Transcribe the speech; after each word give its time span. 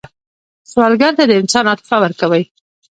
سوالګر 0.71 1.13
ته 1.17 1.23
د 1.27 1.31
انسان 1.41 1.65
عاطفه 1.69 1.95
ورکوئ 1.99 2.43